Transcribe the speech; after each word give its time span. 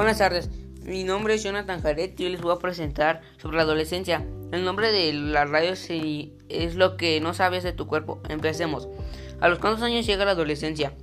Buenas 0.00 0.16
tardes, 0.16 0.48
mi 0.82 1.04
nombre 1.04 1.34
es 1.34 1.42
Jonathan 1.42 1.82
Jaret 1.82 2.18
y 2.18 2.24
hoy 2.24 2.30
les 2.30 2.40
voy 2.40 2.54
a 2.54 2.58
presentar 2.58 3.20
sobre 3.36 3.58
la 3.58 3.64
adolescencia. 3.64 4.24
El 4.50 4.64
nombre 4.64 4.92
de 4.92 5.12
la 5.12 5.44
radio 5.44 5.74
es 5.74 6.74
lo 6.74 6.96
que 6.96 7.20
no 7.20 7.34
sabes 7.34 7.64
de 7.64 7.74
tu 7.74 7.86
cuerpo. 7.86 8.22
Empecemos. 8.30 8.88
¿A 9.42 9.50
los 9.50 9.58
cuántos 9.58 9.82
años 9.82 10.06
llega 10.06 10.24
la 10.24 10.30
adolescencia? 10.30 10.94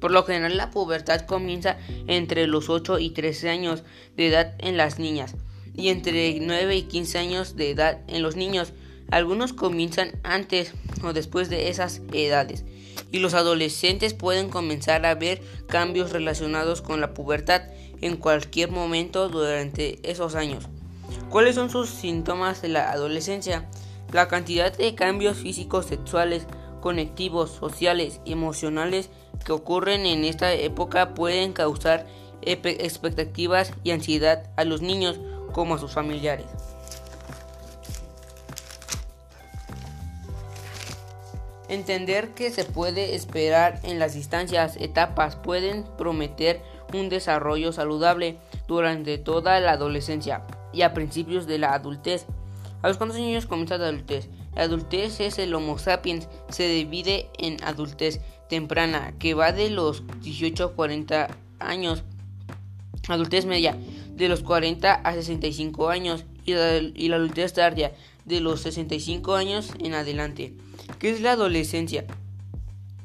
Por 0.00 0.10
lo 0.10 0.24
general 0.24 0.56
la 0.56 0.72
pubertad 0.72 1.20
comienza 1.20 1.78
entre 2.08 2.48
los 2.48 2.68
8 2.68 2.98
y 2.98 3.10
13 3.10 3.48
años 3.48 3.84
de 4.16 4.26
edad 4.26 4.56
en 4.58 4.76
las 4.76 4.98
niñas 4.98 5.36
y 5.76 5.90
entre 5.90 6.36
9 6.40 6.76
y 6.76 6.82
15 6.82 7.16
años 7.16 7.54
de 7.54 7.70
edad 7.70 8.00
en 8.08 8.22
los 8.22 8.34
niños. 8.34 8.72
Algunos 9.12 9.52
comienzan 9.52 10.18
antes 10.24 10.74
o 11.04 11.12
después 11.12 11.48
de 11.48 11.68
esas 11.68 12.02
edades 12.12 12.64
y 13.12 13.18
los 13.18 13.34
adolescentes 13.34 14.14
pueden 14.14 14.48
comenzar 14.48 15.04
a 15.06 15.14
ver 15.14 15.42
cambios 15.66 16.12
relacionados 16.12 16.82
con 16.82 17.00
la 17.00 17.14
pubertad 17.14 17.62
en 18.00 18.16
cualquier 18.16 18.70
momento 18.70 19.28
durante 19.28 19.98
esos 20.02 20.34
años. 20.34 20.64
¿Cuáles 21.28 21.54
son 21.54 21.70
sus 21.70 21.90
síntomas 21.90 22.62
de 22.62 22.68
la 22.68 22.90
adolescencia? 22.90 23.68
La 24.12 24.28
cantidad 24.28 24.76
de 24.76 24.94
cambios 24.94 25.36
físicos, 25.36 25.86
sexuales, 25.86 26.46
conectivos, 26.80 27.50
sociales 27.50 28.20
y 28.24 28.32
emocionales 28.32 29.10
que 29.44 29.52
ocurren 29.52 30.06
en 30.06 30.24
esta 30.24 30.52
época 30.52 31.14
pueden 31.14 31.52
causar 31.52 32.06
expectativas 32.42 33.72
y 33.84 33.90
ansiedad 33.90 34.50
a 34.56 34.64
los 34.64 34.82
niños 34.82 35.20
como 35.52 35.74
a 35.74 35.78
sus 35.78 35.92
familiares. 35.92 36.46
Entender 41.70 42.30
que 42.34 42.50
se 42.50 42.64
puede 42.64 43.14
esperar 43.14 43.78
en 43.84 44.00
las 44.00 44.14
distancias 44.14 44.76
etapas 44.76 45.36
pueden 45.36 45.84
prometer 45.96 46.60
un 46.92 47.08
desarrollo 47.08 47.72
saludable 47.72 48.38
durante 48.66 49.18
toda 49.18 49.60
la 49.60 49.70
adolescencia 49.70 50.42
y 50.72 50.82
a 50.82 50.94
principios 50.94 51.46
de 51.46 51.58
la 51.58 51.72
adultez. 51.72 52.26
¿A 52.82 52.88
los 52.88 52.96
cuántos 52.96 53.18
años 53.18 53.46
comienza 53.46 53.78
la 53.78 53.86
adultez? 53.86 54.28
La 54.56 54.62
adultez 54.62 55.20
es 55.20 55.38
el 55.38 55.54
Homo 55.54 55.78
sapiens, 55.78 56.28
se 56.48 56.66
divide 56.68 57.30
en 57.38 57.62
adultez 57.62 58.20
temprana, 58.48 59.14
que 59.20 59.34
va 59.34 59.52
de 59.52 59.70
los 59.70 60.02
18 60.22 60.64
a 60.64 60.72
40 60.72 61.28
años, 61.60 62.02
adultez 63.08 63.46
media, 63.46 63.78
de 64.16 64.28
los 64.28 64.42
40 64.42 64.92
a 64.92 65.12
65 65.12 65.88
años, 65.88 66.24
y 66.44 66.54
la, 66.54 66.76
y 66.78 67.08
la 67.08 67.16
adultez 67.16 67.52
tardía, 67.52 67.92
de 68.24 68.40
los 68.40 68.60
65 68.62 69.34
años 69.34 69.72
en 69.80 69.94
adelante. 69.94 70.54
¿Qué 70.98 71.10
es 71.10 71.20
la 71.20 71.32
adolescencia? 71.32 72.04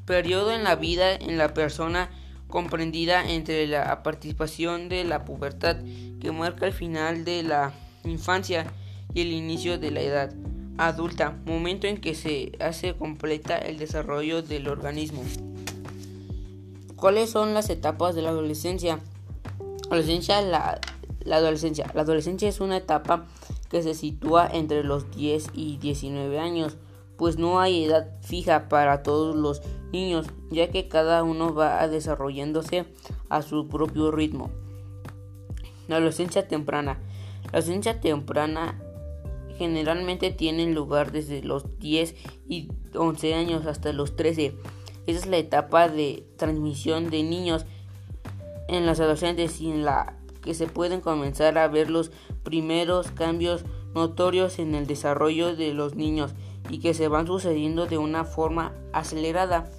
Periodo 0.04 0.52
en 0.52 0.64
la 0.64 0.76
vida 0.76 1.14
en 1.14 1.38
la 1.38 1.54
persona 1.54 2.10
comprendida 2.48 3.28
entre 3.28 3.66
la 3.66 4.02
participación 4.02 4.88
de 4.88 5.04
la 5.04 5.24
pubertad 5.24 5.76
que 6.20 6.32
marca 6.32 6.66
el 6.66 6.72
final 6.72 7.24
de 7.24 7.42
la 7.42 7.72
infancia 8.04 8.66
y 9.14 9.22
el 9.22 9.32
inicio 9.32 9.78
de 9.78 9.90
la 9.90 10.00
edad 10.00 10.32
adulta, 10.78 11.36
momento 11.44 11.86
en 11.86 11.98
que 11.98 12.14
se 12.14 12.52
hace 12.60 12.94
completa 12.94 13.56
el 13.56 13.78
desarrollo 13.78 14.42
del 14.42 14.68
organismo. 14.68 15.22
¿Cuáles 16.96 17.30
son 17.30 17.54
las 17.54 17.70
etapas 17.70 18.14
de 18.14 18.22
la 18.22 18.30
adolescencia? 18.30 19.00
Adolescencia, 19.86 20.40
la, 20.40 20.80
la 21.26 21.36
adolescencia. 21.36 21.90
La 21.94 22.02
adolescencia 22.02 22.48
es 22.48 22.60
una 22.60 22.78
etapa 22.78 23.26
que 23.68 23.82
se 23.82 23.94
sitúa 23.94 24.48
entre 24.50 24.84
los 24.84 25.10
10 25.10 25.50
y 25.52 25.76
19 25.78 26.38
años, 26.38 26.76
pues 27.16 27.38
no 27.38 27.60
hay 27.60 27.84
edad 27.84 28.08
fija 28.22 28.68
para 28.68 29.02
todos 29.02 29.34
los 29.34 29.62
niños, 29.92 30.26
ya 30.50 30.70
que 30.70 30.88
cada 30.88 31.22
uno 31.22 31.54
va 31.54 31.86
desarrollándose 31.88 32.86
a 33.28 33.42
su 33.42 33.68
propio 33.68 34.10
ritmo. 34.10 34.50
La 35.88 35.96
adolescencia 35.96 36.46
temprana. 36.46 36.98
La 37.44 37.50
adolescencia 37.58 38.00
temprana 38.00 38.80
generalmente 39.56 40.30
tiene 40.30 40.66
lugar 40.72 41.12
desde 41.12 41.42
los 41.42 41.78
10 41.78 42.14
y 42.48 42.68
11 42.94 43.34
años 43.34 43.66
hasta 43.66 43.92
los 43.92 44.16
13. 44.16 44.54
Esa 45.06 45.18
es 45.18 45.26
la 45.26 45.38
etapa 45.38 45.88
de 45.88 46.26
transmisión 46.36 47.10
de 47.10 47.22
niños 47.22 47.64
en 48.68 48.86
las 48.86 49.00
adolescentes 49.00 49.60
y 49.60 49.70
en 49.70 49.84
la 49.84 50.18
que 50.46 50.54
se 50.54 50.66
pueden 50.66 51.02
comenzar 51.02 51.58
a 51.58 51.68
ver 51.68 51.90
los 51.90 52.10
primeros 52.42 53.10
cambios 53.10 53.64
notorios 53.94 54.58
en 54.58 54.74
el 54.74 54.86
desarrollo 54.86 55.54
de 55.54 55.74
los 55.74 55.96
niños 55.96 56.32
y 56.70 56.78
que 56.78 56.94
se 56.94 57.08
van 57.08 57.26
sucediendo 57.26 57.86
de 57.86 57.98
una 57.98 58.24
forma 58.24 58.72
acelerada. 58.92 59.70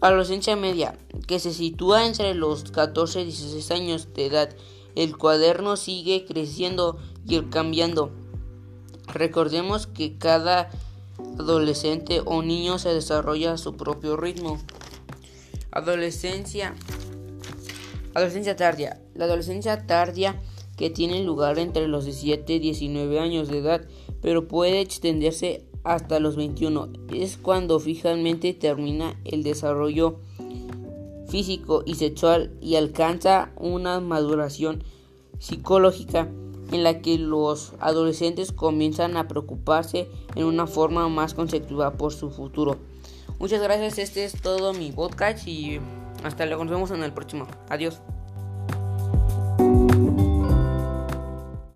Adolescencia 0.00 0.56
media, 0.56 0.98
que 1.26 1.38
se 1.38 1.52
sitúa 1.52 2.06
entre 2.06 2.34
los 2.34 2.70
14 2.70 3.22
y 3.22 3.24
16 3.26 3.70
años 3.70 4.08
de 4.14 4.26
edad. 4.26 4.50
El 4.96 5.16
cuaderno 5.16 5.76
sigue 5.76 6.24
creciendo 6.26 6.98
y 7.26 7.40
cambiando. 7.42 8.10
Recordemos 9.06 9.86
que 9.86 10.18
cada 10.18 10.70
adolescente 11.38 12.22
o 12.24 12.42
niño 12.42 12.78
se 12.78 12.92
desarrolla 12.92 13.52
a 13.52 13.58
su 13.58 13.76
propio 13.76 14.16
ritmo. 14.16 14.58
Adolescencia 15.70 16.74
Adolescencia 18.14 18.56
tardía. 18.56 19.00
La 19.14 19.26
adolescencia 19.26 19.86
tardía 19.86 20.40
que 20.76 20.90
tiene 20.90 21.22
lugar 21.22 21.58
entre 21.58 21.86
los 21.88 22.04
17 22.04 22.54
y 22.54 22.58
19 22.58 23.20
años 23.20 23.48
de 23.48 23.58
edad, 23.58 23.82
pero 24.20 24.48
puede 24.48 24.80
extenderse 24.80 25.66
hasta 25.84 26.20
los 26.20 26.36
21. 26.36 26.88
Es 27.14 27.36
cuando 27.36 27.78
finalmente 27.80 28.54
termina 28.54 29.18
el 29.24 29.42
desarrollo 29.42 30.20
físico 31.28 31.82
y 31.86 31.94
sexual 31.94 32.52
y 32.60 32.76
alcanza 32.76 33.52
una 33.56 34.00
maduración 34.00 34.82
psicológica 35.38 36.28
en 36.72 36.84
la 36.84 37.00
que 37.00 37.18
los 37.18 37.72
adolescentes 37.80 38.52
comienzan 38.52 39.16
a 39.16 39.28
preocuparse 39.28 40.08
en 40.34 40.44
una 40.44 40.66
forma 40.66 41.08
más 41.08 41.34
conceptual 41.34 41.94
por 41.94 42.12
su 42.12 42.30
futuro. 42.30 42.78
Muchas 43.38 43.62
gracias, 43.62 43.98
este 43.98 44.24
es 44.24 44.40
todo 44.40 44.74
mi 44.74 44.92
podcast 44.92 45.46
y 45.48 45.80
hasta 46.24 46.46
luego, 46.46 46.64
nos 46.64 46.72
vemos 46.72 46.90
en 46.90 47.02
el 47.02 47.12
próximo. 47.12 47.46
Adiós. 47.68 48.00